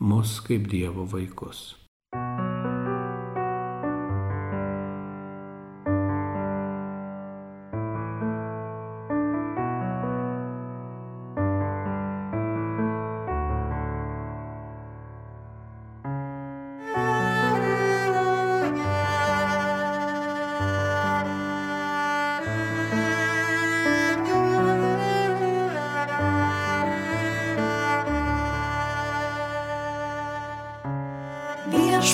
mus 0.00 0.38
kaip 0.46 0.66
Dievo 0.70 1.06
vaikus. 1.08 1.77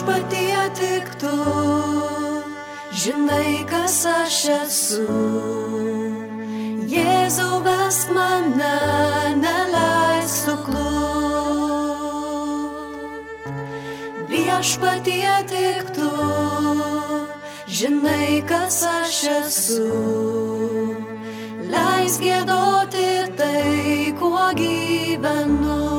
Viešpatie 0.05 0.71
tik 0.75 1.09
tu, 1.19 1.37
žinai, 2.93 3.65
kas 3.69 4.07
aš 4.07 4.45
esu. 4.65 5.07
Jėzau, 6.89 7.63
vesk 7.65 8.11
mane, 8.13 8.77
neleis 9.41 10.45
suklūt. 10.45 10.85
Viešpatie 14.29 15.37
tik 15.49 15.95
tu, 15.97 16.11
žinai, 17.67 18.43
kas 18.49 18.85
aš 18.85 19.25
esu. 19.41 19.89
Leis 21.65 22.21
gėdoti 22.21 23.11
tai, 23.37 24.13
kuo 24.21 24.53
gyvenu. 24.55 25.94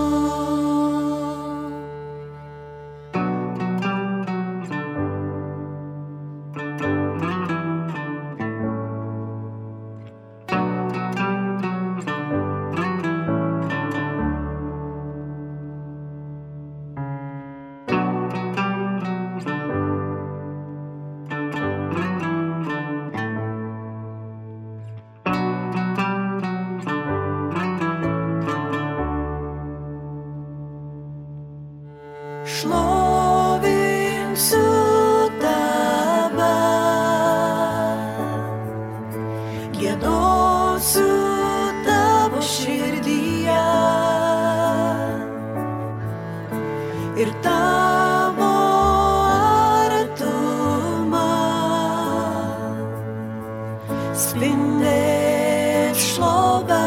Esu. 54.96 56.85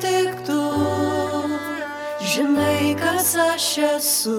Tik 0.00 0.44
tu, 0.46 0.62
žinai, 2.32 2.94
kas 3.00 3.34
aš 3.36 3.68
esu. 3.88 4.38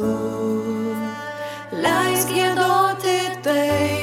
Leisk 1.83 2.33
gėdoti 2.33 3.19
tai, 3.45 4.02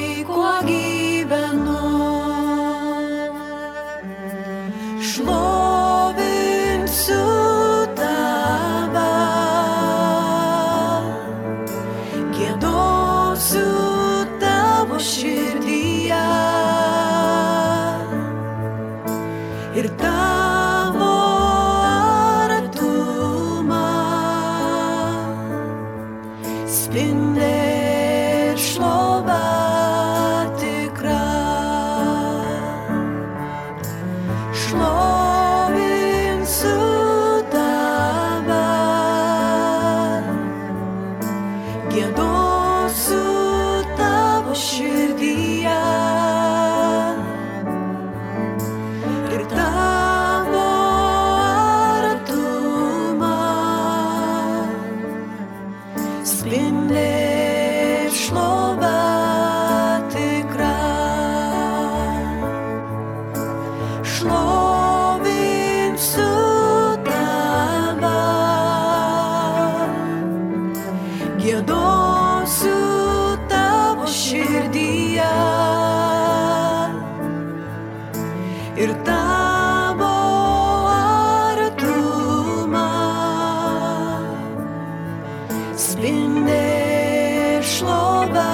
spindė 85.81 87.61
šlova 87.65 88.49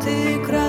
tikra. 0.00 0.65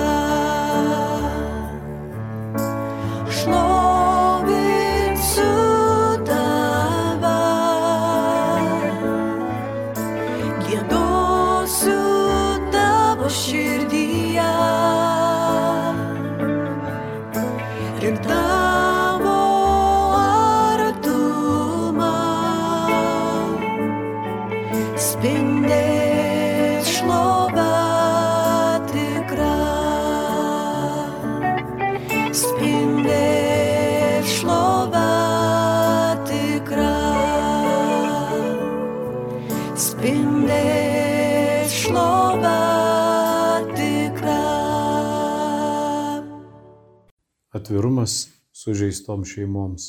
Atvirumas 47.58 48.28
sužeistom 48.54 49.24
šeimoms. 49.26 49.84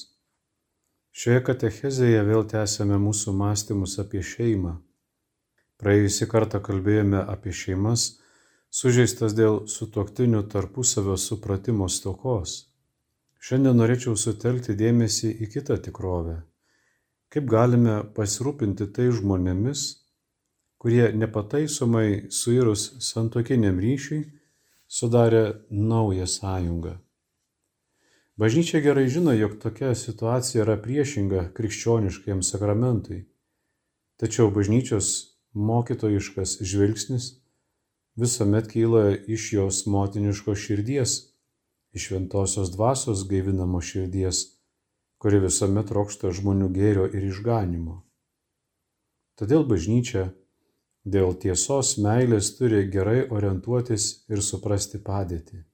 Šioje 1.14 1.42
katechezėje 1.46 2.22
vėl 2.26 2.46
tęsėme 2.50 2.98
mūsų 3.04 3.34
mąstymus 3.38 3.98
apie 4.02 4.22
šeimą. 4.26 4.72
Praėjusį 5.82 6.28
kartą 6.32 6.62
kalbėjome 6.66 7.20
apie 7.34 7.54
šeimas, 7.60 8.06
sužeistas 8.80 9.36
dėl 9.38 9.60
sutoktinių 9.74 10.42
tarpusavio 10.54 11.18
supratimo 11.22 11.90
stokos. 11.94 12.56
Šiandien 13.40 13.78
norėčiau 13.80 14.16
sutelkti 14.20 14.74
dėmesį 14.80 15.32
į 15.46 15.50
kitą 15.54 15.78
tikrovę. 15.90 16.40
Kaip 17.30 17.46
galime 17.54 18.00
pasirūpinti 18.18 18.90
tai 18.96 19.12
žmonėmis, 19.20 19.84
kurie 20.82 21.12
nepataisomai 21.22 22.32
suirus 22.34 22.90
santokiniam 23.12 23.78
ryšiui 23.84 24.24
sudarė 25.00 25.44
naują 25.70 26.26
sąjungą. 26.28 26.96
Bažnyčia 28.40 28.80
gerai 28.80 29.10
žino, 29.12 29.34
jog 29.36 29.58
tokia 29.60 29.90
situacija 30.00 30.62
yra 30.64 30.78
priešinga 30.80 31.42
krikščioniškajam 31.58 32.40
sakramentui. 32.48 33.26
Tačiau 34.16 34.48
bažnyčios 34.56 35.10
mokytojiškas 35.52 36.54
žvilgsnis 36.64 37.26
visuomet 38.16 38.70
kyla 38.72 39.02
iš 39.36 39.48
jos 39.58 39.82
motiniškos 39.92 40.62
širdies, 40.64 41.16
iš 41.92 42.06
šventosios 42.08 42.72
dvasios 42.72 43.26
gaivinamo 43.28 43.82
širdies, 43.84 44.40
kuri 45.20 45.44
visuomet 45.44 45.92
trokšta 45.92 46.32
žmonių 46.40 46.70
gėrio 46.80 47.10
ir 47.12 47.26
išganimo. 47.34 47.98
Todėl 49.36 49.68
bažnyčia 49.68 50.30
dėl 51.04 51.36
tiesos 51.44 51.98
meilės 52.00 52.54
turi 52.56 52.86
gerai 52.88 53.26
orientuotis 53.28 54.08
ir 54.32 54.40
suprasti 54.52 55.04
padėtį. 55.04 55.66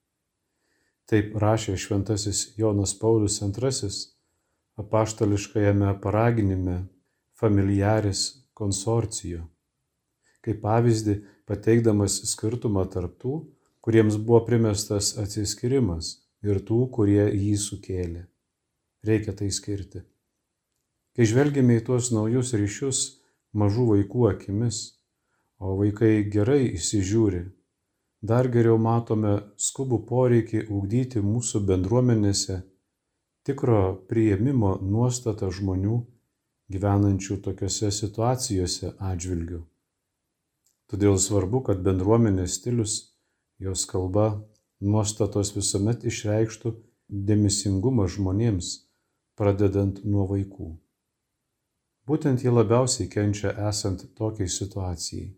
Taip 1.09 1.35
rašė 1.41 1.75
šventasis 1.77 2.45
Jonas 2.57 2.95
Paulius 2.97 3.41
II 3.41 3.89
apaštališkajame 4.81 5.91
paraginime 6.01 6.79
Familiaris 7.39 8.23
konsorcijo 8.53 9.45
kaip 10.45 10.61
pavyzdį 10.61 11.15
pateikdamas 11.49 12.19
skirtumą 12.29 12.85
tarp 12.93 13.17
tų, 13.21 13.35
kuriems 13.85 14.17
buvo 14.21 14.43
primestas 14.45 15.13
atsiskirimas 15.21 16.11
ir 16.45 16.61
tų, 16.67 16.85
kurie 16.93 17.23
jį 17.25 17.55
sukėlė. 17.61 18.25
Reikia 19.05 19.33
tai 19.39 19.49
skirti. 19.53 20.03
Kai 21.15 21.25
žvelgime 21.29 21.79
į 21.79 21.85
tuos 21.87 22.11
naujus 22.13 22.53
ryšius 22.57 23.01
mažų 23.57 23.85
vaikų 23.93 24.25
akimis, 24.33 24.81
o 25.61 25.77
vaikai 25.79 26.25
gerai 26.29 26.75
įsižiūri, 26.75 27.45
dar 28.31 28.47
geriau 28.53 28.77
matome 28.81 29.33
skubų 29.67 29.99
poreikį 30.09 30.65
ugdyti 30.77 31.21
mūsų 31.21 31.61
bendruomenėse 31.69 32.61
tikro 33.45 33.81
prieimimo 34.09 34.71
nuostatą 34.81 35.51
žmonių 35.53 35.99
gyvenančių 36.73 37.37
tokiuose 37.45 37.91
situacijose 37.93 38.95
atžvilgiu. 39.11 39.61
Todėl 40.89 41.19
svarbu, 41.21 41.61
kad 41.67 41.83
bendruomenės 41.85 42.57
stilius, 42.59 42.95
jos 43.61 43.85
kalba, 43.89 44.25
nuostatos 44.81 45.53
visuomet 45.55 46.05
išreikštų 46.09 46.73
dėmesingumą 47.29 48.09
žmonėms, 48.15 48.71
pradedant 49.37 50.01
nuo 50.05 50.25
vaikų. 50.29 50.73
Būtent 52.05 52.45
jie 52.45 52.53
labiausiai 52.53 53.09
kenčia 53.09 53.53
esant 53.69 54.05
tokiai 54.17 54.49
situacijai. 54.49 55.33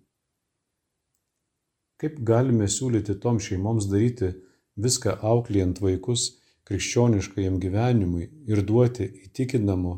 Kaip 1.98 2.20
galime 2.22 2.68
siūlyti 2.70 3.16
tom 3.22 3.40
šeimoms 3.42 3.88
daryti 3.90 4.34
viską 4.78 5.16
auklėjant 5.32 5.82
vaikus 5.82 6.28
krikščioniškajam 6.70 7.58
gyvenimui 7.64 8.28
ir 8.52 8.62
duoti 8.70 9.08
įtikinamo 9.28 9.94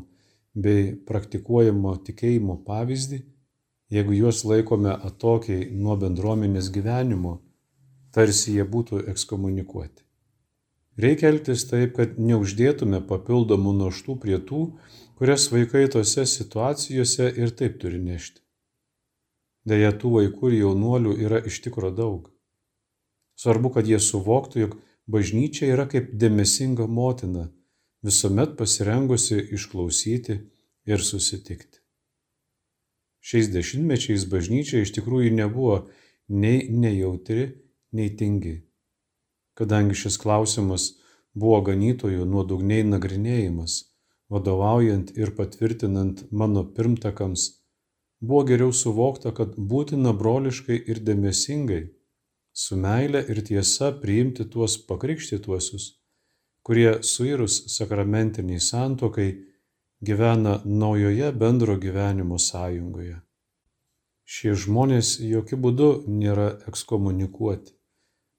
bei 0.54 0.94
praktikuojamo 1.06 1.96
tikėjimo 2.06 2.56
pavyzdį, 2.66 3.20
jeigu 3.94 4.16
juos 4.16 4.44
laikome 4.46 4.94
atokiai 5.10 5.68
nuo 5.74 5.96
bendruomenės 6.00 6.70
gyvenimo, 6.74 7.38
tarsi 8.14 8.56
jie 8.56 8.66
būtų 8.76 9.04
ekskomunikuoti. 9.12 10.06
Reikia 11.00 11.30
elgtis 11.30 11.64
taip, 11.70 11.94
kad 11.96 12.18
neuždėtume 12.18 13.00
papildomų 13.08 13.72
naštų 13.84 14.16
prie 14.24 14.38
tų, 14.48 14.62
kurias 15.20 15.46
vaikai 15.52 15.86
tose 15.92 16.26
situacijose 16.26 17.30
ir 17.40 17.54
taip 17.56 17.78
turi 17.82 18.00
nešti. 18.02 18.42
Deja, 19.68 19.92
tų 19.92 20.14
vaikų 20.16 20.50
ir 20.50 20.58
jaunuolių 20.62 21.16
yra 21.20 21.40
iš 21.46 21.60
tikro 21.64 21.90
daug. 21.92 22.30
Svarbu, 23.40 23.72
kad 23.76 23.88
jie 23.88 24.00
suvoktų, 24.00 24.60
jog 24.64 24.78
bažnyčia 25.10 25.68
yra 25.74 25.86
kaip 25.88 26.12
dėmesinga 26.16 26.86
motina, 26.88 27.50
visuomet 28.04 28.56
pasirengusi 28.56 29.40
išklausyti 29.56 30.38
ir 30.88 31.04
susitikti. 31.04 31.80
Šiais 33.20 33.50
dešimtmečiais 33.52 34.24
bažnyčia 34.32 34.80
iš 34.80 34.94
tikrųjų 34.96 35.34
nebuvo 35.36 35.76
nei 36.28 36.64
nejautri, 36.72 37.50
nei 37.92 38.08
tingi. 38.16 38.62
Kadangi 39.58 39.98
šis 39.98 40.16
klausimas 40.22 40.86
buvo 41.36 41.60
ganytojų 41.68 42.24
nuodugniai 42.24 42.86
nagrinėjimas, 42.88 43.76
vadovaujant 44.32 45.12
ir 45.20 45.34
patvirtinant 45.36 46.24
mano 46.32 46.64
pirmtakams, 46.64 47.59
buvo 48.20 48.44
geriau 48.48 48.72
suvokta, 48.72 49.32
kad 49.34 49.56
būtina 49.56 50.12
broliškai 50.16 50.76
ir 50.92 51.00
dėmesingai, 51.06 51.82
su 52.52 52.76
meile 52.76 53.22
ir 53.32 53.40
tiesa 53.46 53.92
priimti 54.02 54.44
tuos 54.52 54.76
pakrikštytuosius, 54.88 55.86
kurie 56.62 57.00
suirus 57.02 57.62
sakramentiniai 57.76 58.60
santokai 58.60 59.30
gyvena 60.00 60.60
naujoje 60.64 61.32
bendro 61.32 61.76
gyvenimo 61.80 62.38
sąjungoje. 62.38 63.20
Šie 64.30 64.54
žmonės 64.54 65.16
jokių 65.26 65.56
būdų 65.64 65.90
nėra 66.06 66.50
ekskomunikuoti. 66.70 67.74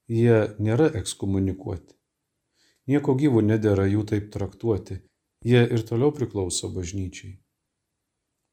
Jie 0.08 0.38
nėra 0.58 0.88
ekskomunikuoti. 1.00 1.94
Nieko 2.88 3.14
gyvų 3.14 3.42
nedėra 3.50 3.86
jų 3.86 4.06
taip 4.08 4.30
traktuoti. 4.32 5.02
Jie 5.44 5.62
ir 5.74 5.84
toliau 5.86 6.10
priklauso 6.14 6.70
bažnyčiai. 6.72 7.41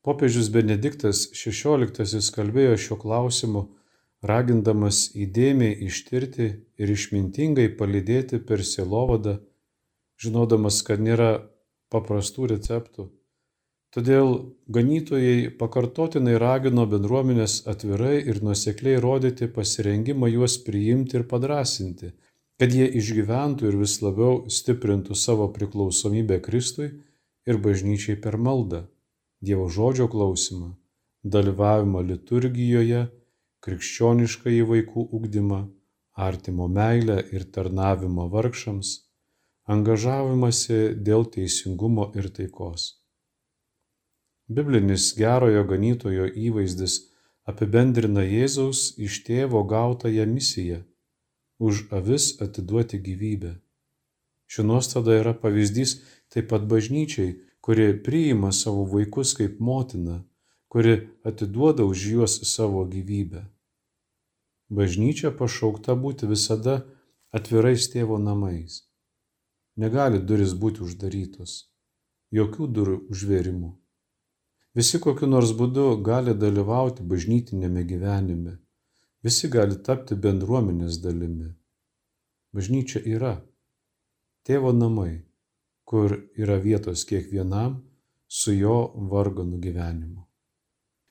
Popiežius 0.08 0.48
Benediktas 0.56 1.26
XVI 1.36 2.22
kalbėjo 2.36 2.76
šiuo 2.80 2.98
klausimu, 3.02 3.64
ragindamas 4.24 5.10
įdėmiai 5.16 5.76
ištirti 5.88 6.48
ir 6.80 6.92
išmintingai 6.96 7.68
palydėti 7.80 8.40
per 8.40 8.64
sielovadą, 8.64 9.40
žinodamas, 10.24 10.82
kad 10.88 11.04
nėra 11.04 11.32
paprastų 11.92 12.48
receptų. 12.54 13.10
Todėl 13.96 14.32
ganytojai 14.70 15.50
pakartotinai 15.60 16.36
ragino 16.42 16.86
bendruomenės 16.88 17.64
atvirai 17.72 18.20
ir 18.22 18.40
nusekliai 18.46 19.00
rodyti 19.02 19.48
pasirengimą 19.56 20.30
juos 20.30 20.60
priimti 20.62 21.18
ir 21.18 21.26
padrasinti, 21.32 22.12
kad 22.62 22.76
jie 22.76 22.86
išgyventų 23.02 23.68
ir 23.72 23.80
vis 23.82 23.98
labiau 24.06 24.46
stiprintų 24.60 25.18
savo 25.18 25.50
priklausomybę 25.56 26.38
Kristui 26.46 26.92
ir 27.50 27.60
bažnyčiai 27.66 28.20
per 28.22 28.38
maldą, 28.38 28.84
Dievo 29.42 29.70
žodžio 29.72 30.08
klausimą, 30.12 30.74
dalyvavimą 31.24 32.02
liturgijoje, 32.12 33.06
krikščionišką 33.64 34.56
į 34.56 34.64
vaikų 34.72 35.06
ugdymą, 35.16 35.60
artimo 36.30 36.68
meilę 36.68 37.22
ir 37.36 37.46
tarnavimą 37.56 38.28
vargšams 38.34 38.98
angažavimąsi 39.70 40.80
dėl 41.08 41.28
teisingumo 41.34 42.10
ir 42.18 42.28
taikos. 42.36 42.86
Biblinis 44.50 45.12
gerojo 45.18 45.62
ganytojo 45.72 46.26
įvaizdis 46.46 46.96
apibendrina 47.52 48.24
Jėzaus 48.26 48.82
iš 49.08 49.20
tėvo 49.28 49.62
gautąją 49.74 50.26
misiją- 50.32 50.80
už 51.68 51.84
avis 52.00 52.26
atiduoti 52.46 52.98
gyvybę. 53.08 53.52
Ši 54.52 54.66
nuostada 54.70 55.20
yra 55.22 55.34
pavyzdys 55.44 55.92
taip 56.34 56.50
pat 56.50 56.66
bažnyčiai, 56.72 57.38
kuri 57.62 58.04
priima 58.04 58.52
savo 58.52 58.84
vaikus 58.86 59.34
kaip 59.38 59.60
motina, 59.60 60.24
kuri 60.68 61.10
atiduoda 61.24 61.86
už 61.86 62.06
juos 62.12 62.40
savo 62.54 62.86
gyvybę. 62.86 63.44
Bažnyčia 64.70 65.32
pašaukta 65.34 65.96
būti 65.98 66.30
visada 66.30 66.76
atvirais 67.34 67.90
tėvo 67.90 68.20
namais. 68.22 68.84
Negali 69.82 70.20
duris 70.22 70.54
būti 70.54 70.84
uždarytos. 70.86 71.70
Jokių 72.36 72.68
durų 72.78 72.98
užvėrimų. 73.10 73.70
Visi 74.78 75.00
kokiu 75.02 75.28
nors 75.28 75.56
būdu 75.58 75.86
gali 76.06 76.36
dalyvauti 76.38 77.04
bažnytinėme 77.12 77.84
gyvenime. 77.90 78.60
Visi 79.26 79.50
gali 79.50 79.80
tapti 79.88 80.16
bendruomenės 80.16 81.00
dalimi. 81.02 81.50
Bažnyčia 82.54 83.02
yra 83.02 83.34
tėvo 84.46 84.72
namai, 84.74 85.26
kur 85.90 86.14
yra 86.38 86.60
vietos 86.62 87.06
kiekvienam 87.10 87.80
su 88.30 88.54
jo 88.54 88.80
vargonų 89.12 89.58
gyvenimu. 89.64 90.26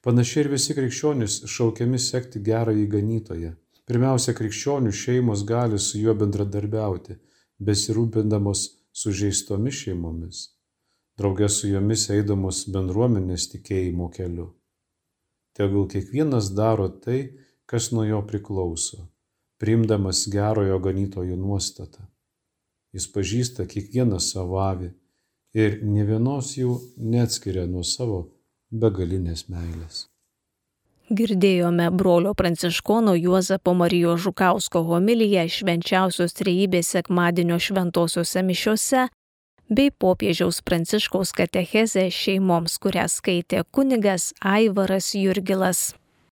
Panašiai 0.06 0.44
ir 0.44 0.50
visi 0.52 0.76
krikščionys 0.78 1.40
šaukiami 1.50 1.98
sekti 1.98 2.38
gerąjį 2.46 2.84
ganytoją. 2.92 3.56
Pirmiausia, 3.88 4.34
krikščionių 4.38 4.92
šeimos 4.94 5.42
gali 5.48 5.80
su 5.82 5.98
juo 5.98 6.14
bendradarbiauti, 6.20 7.16
besirūpindamos 7.58 8.62
sužeistomis 8.94 9.80
šeimomis, 9.82 10.42
draugė 11.18 11.48
su 11.50 11.72
jomis 11.72 12.04
eidamos 12.14 12.60
bendruomenės 12.74 13.48
tikėjimo 13.54 14.10
keliu. 14.14 14.52
Tegul 15.58 15.88
kiekvienas 15.90 16.52
daro 16.54 16.86
tai, 17.02 17.18
kas 17.66 17.90
nuo 17.90 18.04
jo 18.06 18.20
priklauso, 18.30 19.08
priimdamas 19.58 20.22
gerojo 20.30 20.78
ganytojo 20.86 21.40
nuostatą. 21.40 22.06
Jis 22.96 23.08
pažįsta 23.12 23.66
kiekvieną 23.68 24.20
savo 24.22 24.60
avį 24.64 24.92
ir 25.58 25.80
ne 25.84 26.04
vienos 26.08 26.54
jų 26.56 26.78
neatskiria 26.98 27.66
nuo 27.68 27.84
savo 27.84 28.22
begalinės 28.70 29.48
meilės. 29.52 30.06
Girdėjome 31.08 31.86
brolio 31.90 32.34
pranciškono 32.36 33.14
Juozapo 33.16 33.72
Marijos 33.72 34.20
Žukausko 34.26 34.82
homiliją 34.90 35.46
švenčiausios 35.48 36.36
trejybės 36.36 36.90
sekmadienio 36.96 37.56
šventosiuose 37.56 38.42
mišiuose 38.44 39.06
bei 39.68 39.88
popiežiaus 39.90 40.60
pranciškaus 40.64 41.32
katechezę 41.36 42.08
šeimoms, 42.12 42.76
kurią 42.80 43.06
skaitė 43.08 43.64
kunigas 43.72 44.34
Aivaras 44.40 45.14
Jurgilas. 45.16 45.94